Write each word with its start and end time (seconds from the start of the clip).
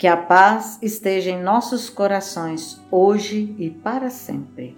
Que 0.00 0.06
a 0.06 0.16
paz 0.16 0.78
esteja 0.80 1.28
em 1.28 1.42
nossos 1.42 1.90
corações, 1.90 2.80
hoje 2.90 3.54
e 3.58 3.68
para 3.68 4.08
sempre. 4.08 4.74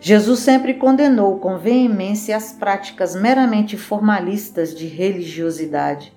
Jesus 0.00 0.40
sempre 0.40 0.74
condenou 0.74 1.38
com 1.38 1.56
veemência 1.56 2.36
as 2.36 2.52
práticas 2.52 3.14
meramente 3.14 3.76
formalistas 3.76 4.74
de 4.74 4.88
religiosidade 4.88 6.12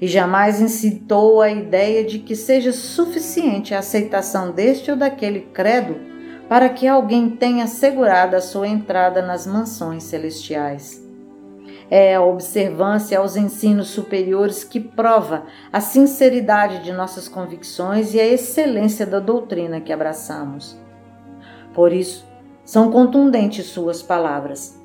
e 0.00 0.06
jamais 0.06 0.60
incitou 0.60 1.40
a 1.40 1.50
ideia 1.50 2.04
de 2.04 2.20
que 2.20 2.36
seja 2.36 2.72
suficiente 2.72 3.74
a 3.74 3.80
aceitação 3.80 4.52
deste 4.52 4.88
ou 4.92 4.96
daquele 4.96 5.40
credo 5.52 5.96
para 6.48 6.68
que 6.68 6.86
alguém 6.86 7.30
tenha 7.30 7.64
assegurado 7.64 8.36
a 8.36 8.40
sua 8.40 8.68
entrada 8.68 9.20
nas 9.20 9.44
mansões 9.44 10.04
celestiais. 10.04 11.01
É 11.94 12.14
a 12.14 12.22
observância 12.22 13.18
aos 13.18 13.36
ensinos 13.36 13.88
superiores 13.88 14.64
que 14.64 14.80
prova 14.80 15.42
a 15.70 15.78
sinceridade 15.78 16.82
de 16.82 16.90
nossas 16.90 17.28
convicções 17.28 18.14
e 18.14 18.18
a 18.18 18.26
excelência 18.26 19.04
da 19.04 19.20
doutrina 19.20 19.78
que 19.78 19.92
abraçamos. 19.92 20.74
Por 21.74 21.92
isso, 21.92 22.26
são 22.64 22.90
contundentes 22.90 23.66
suas 23.66 24.00
palavras. 24.00 24.80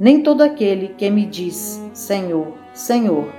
Nem 0.00 0.22
todo 0.22 0.40
aquele 0.40 0.94
que 0.94 1.10
me 1.10 1.26
diz 1.26 1.78
Senhor, 1.92 2.54
Senhor, 2.72 3.30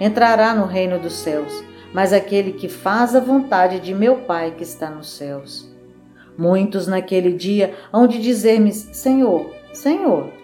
entrará 0.00 0.54
no 0.54 0.64
reino 0.64 0.98
dos 0.98 1.18
céus, 1.18 1.62
mas 1.92 2.10
aquele 2.10 2.54
que 2.54 2.70
faz 2.70 3.14
a 3.14 3.20
vontade 3.20 3.80
de 3.80 3.92
meu 3.92 4.16
Pai 4.20 4.54
que 4.56 4.62
está 4.62 4.88
nos 4.88 5.10
céus. 5.10 5.70
Muitos 6.38 6.86
naquele 6.86 7.34
dia 7.34 7.74
hão 7.92 8.06
de 8.06 8.18
dizer-me: 8.18 8.72
Senhor, 8.72 9.54
Senhor, 9.74 10.39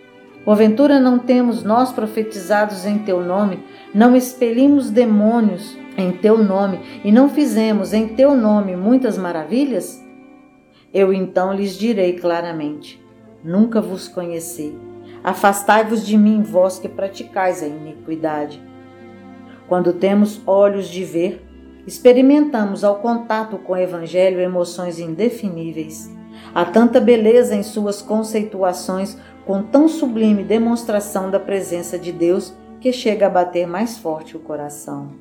porventura 0.46 1.00
não 1.00 1.18
temos 1.18 1.64
nós 1.64 1.90
profetizados 1.90 2.86
em 2.86 3.00
teu 3.00 3.20
nome, 3.20 3.64
não 3.92 4.14
expelimos 4.14 4.90
demônios 4.90 5.76
em 5.98 6.12
teu 6.12 6.38
nome 6.38 6.78
e 7.02 7.10
não 7.10 7.28
fizemos 7.28 7.92
em 7.92 8.06
teu 8.14 8.36
nome 8.36 8.76
muitas 8.76 9.18
maravilhas? 9.18 10.00
Eu 10.94 11.12
então 11.12 11.52
lhes 11.52 11.76
direi 11.76 12.12
claramente: 12.12 13.04
Nunca 13.42 13.80
vos 13.80 14.06
conheci. 14.06 14.72
Afastai-vos 15.24 16.06
de 16.06 16.16
mim, 16.16 16.42
vós 16.42 16.78
que 16.78 16.88
praticais 16.88 17.60
a 17.60 17.66
iniquidade. 17.66 18.62
Quando 19.66 19.94
temos 19.94 20.40
olhos 20.46 20.86
de 20.86 21.02
ver, 21.02 21.44
experimentamos 21.84 22.84
ao 22.84 23.00
contato 23.00 23.58
com 23.58 23.72
o 23.72 23.76
Evangelho 23.76 24.38
emoções 24.38 25.00
indefiníveis. 25.00 26.08
Há 26.54 26.64
tanta 26.64 27.00
beleza 27.00 27.56
em 27.56 27.64
suas 27.64 28.00
conceituações, 28.00 29.18
com 29.46 29.62
tão 29.62 29.88
sublime 29.88 30.42
demonstração 30.42 31.30
da 31.30 31.38
presença 31.38 31.96
de 31.96 32.10
Deus, 32.10 32.52
que 32.80 32.92
chega 32.92 33.26
a 33.26 33.30
bater 33.30 33.66
mais 33.66 33.96
forte 33.96 34.36
o 34.36 34.40
coração. 34.40 35.12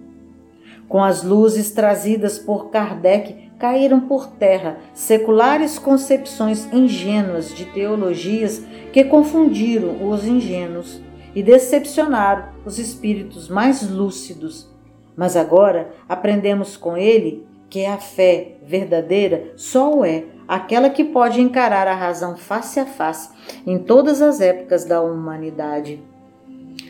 Com 0.88 1.04
as 1.04 1.24
luzes 1.24 1.72
trazidas 1.72 2.38
por 2.38 2.70
Kardec, 2.70 3.52
caíram 3.58 4.02
por 4.02 4.28
terra 4.28 4.78
seculares 4.94 5.80
concepções 5.80 6.68
ingênuas 6.74 7.54
de 7.54 7.66
teologias 7.66 8.64
que 8.92 9.04
confundiram 9.04 10.10
os 10.10 10.26
ingênuos 10.26 11.02
e 11.34 11.42
decepcionaram 11.42 12.50
os 12.66 12.78
espíritos 12.80 13.48
mais 13.48 13.90
lúcidos. 13.90 14.70
Mas 15.16 15.36
agora 15.36 15.92
aprendemos 16.10 16.76
com 16.76 16.98
ele 16.98 17.46
que 17.70 17.86
a 17.86 17.98
fé 17.98 18.58
verdadeira 18.66 19.54
só 19.56 20.00
o 20.00 20.06
é 20.06 20.26
aquela 20.48 20.90
que 20.90 21.04
pode 21.04 21.42
encarar 21.42 21.88
a 21.88 21.96
razão 21.96 22.36
face 22.36 22.80
a 22.80 22.86
face 22.86 23.30
em 23.66 23.78
todas 23.78 24.22
as 24.22 24.42
épocas 24.42 24.86
da 24.86 25.02
humanidade. 25.02 26.02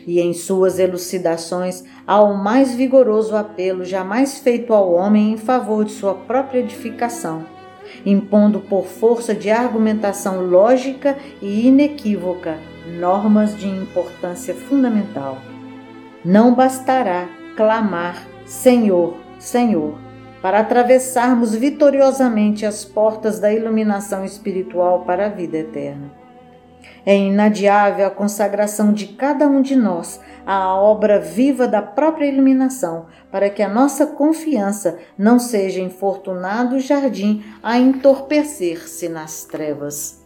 E 0.06 0.20
em 0.20 0.32
suas 0.32 0.78
elucidações 0.78 1.84
há 2.06 2.20
o 2.20 2.36
mais 2.36 2.74
vigoroso 2.74 3.34
apelo 3.34 3.84
jamais 3.84 4.38
feito 4.38 4.72
ao 4.72 4.92
homem 4.92 5.32
em 5.32 5.36
favor 5.36 5.84
de 5.84 5.92
sua 5.92 6.14
própria 6.14 6.60
edificação, 6.60 7.44
impondo 8.04 8.60
por 8.60 8.84
força 8.84 9.34
de 9.34 9.50
argumentação 9.50 10.44
lógica 10.46 11.16
e 11.42 11.66
inequívoca 11.66 12.58
normas 12.98 13.56
de 13.56 13.66
importância 13.68 14.54
fundamental. 14.54 15.38
Não 16.24 16.54
bastará 16.54 17.28
clamar 17.56 18.26
Senhor, 18.44 19.16
Senhor, 19.38 20.05
para 20.40 20.60
atravessarmos 20.60 21.54
vitoriosamente 21.54 22.64
as 22.64 22.84
portas 22.84 23.38
da 23.38 23.52
iluminação 23.52 24.24
espiritual 24.24 25.04
para 25.04 25.26
a 25.26 25.28
vida 25.30 25.58
eterna. 25.58 26.12
É 27.04 27.16
inadiável 27.16 28.06
a 28.06 28.10
consagração 28.10 28.92
de 28.92 29.06
cada 29.08 29.46
um 29.46 29.62
de 29.62 29.76
nós 29.76 30.20
à 30.44 30.74
obra 30.74 31.20
viva 31.20 31.66
da 31.66 31.80
própria 31.80 32.26
iluminação, 32.26 33.06
para 33.30 33.48
que 33.48 33.62
a 33.62 33.68
nossa 33.68 34.06
confiança 34.06 34.98
não 35.16 35.38
seja 35.38 35.80
infortunado 35.80 36.78
jardim 36.80 37.44
a 37.62 37.78
entorpecer-se 37.78 39.08
nas 39.08 39.44
trevas. 39.44 40.24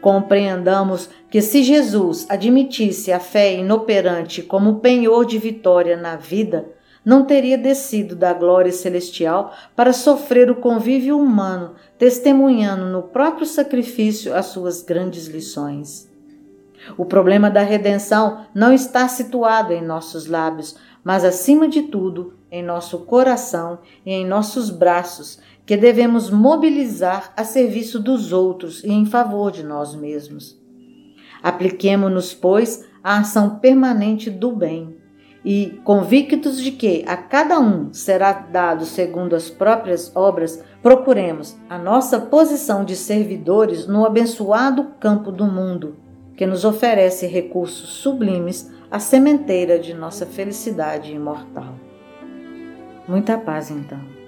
Compreendamos 0.00 1.08
que 1.30 1.40
se 1.40 1.62
Jesus 1.62 2.26
admitisse 2.28 3.10
a 3.10 3.18
fé 3.18 3.54
inoperante 3.54 4.42
como 4.42 4.80
penhor 4.80 5.24
de 5.24 5.38
vitória 5.38 5.96
na 5.96 6.16
vida, 6.16 6.66
não 7.04 7.24
teria 7.24 7.58
descido 7.58 8.16
da 8.16 8.32
glória 8.32 8.72
celestial 8.72 9.52
para 9.76 9.92
sofrer 9.92 10.50
o 10.50 10.56
convívio 10.56 11.18
humano, 11.18 11.74
testemunhando 11.98 12.86
no 12.86 13.02
próprio 13.02 13.46
sacrifício 13.46 14.34
as 14.34 14.46
suas 14.46 14.82
grandes 14.82 15.26
lições. 15.26 16.10
O 16.96 17.04
problema 17.04 17.50
da 17.50 17.62
redenção 17.62 18.46
não 18.54 18.72
está 18.72 19.06
situado 19.08 19.72
em 19.72 19.82
nossos 19.82 20.26
lábios, 20.26 20.76
mas 21.02 21.24
acima 21.24 21.68
de 21.68 21.82
tudo 21.82 22.34
em 22.50 22.62
nosso 22.62 23.00
coração 23.00 23.78
e 24.04 24.12
em 24.12 24.26
nossos 24.26 24.70
braços, 24.70 25.38
que 25.66 25.76
devemos 25.76 26.30
mobilizar 26.30 27.32
a 27.36 27.42
serviço 27.42 27.98
dos 27.98 28.32
outros 28.32 28.84
e 28.84 28.92
em 28.92 29.06
favor 29.06 29.50
de 29.50 29.62
nós 29.62 29.94
mesmos. 29.94 30.58
Apliquemo-nos, 31.42 32.34
pois, 32.34 32.86
à 33.02 33.18
ação 33.18 33.58
permanente 33.58 34.30
do 34.30 34.52
bem 34.52 35.03
e, 35.44 35.78
convictos 35.84 36.60
de 36.60 36.72
que 36.72 37.04
a 37.06 37.16
cada 37.16 37.60
um 37.60 37.92
será 37.92 38.32
dado 38.32 38.86
segundo 38.86 39.36
as 39.36 39.50
próprias 39.50 40.10
obras, 40.16 40.62
procuremos 40.82 41.56
a 41.68 41.76
nossa 41.76 42.18
posição 42.18 42.84
de 42.84 42.96
servidores 42.96 43.86
no 43.86 44.06
abençoado 44.06 44.92
campo 44.98 45.30
do 45.30 45.44
mundo, 45.44 45.96
que 46.36 46.46
nos 46.46 46.64
oferece 46.64 47.26
recursos 47.26 47.90
sublimes 47.90 48.72
à 48.90 48.98
sementeira 48.98 49.78
de 49.78 49.92
nossa 49.92 50.24
felicidade 50.24 51.12
imortal. 51.12 51.74
Muita 53.06 53.36
paz, 53.36 53.70
então. 53.70 54.23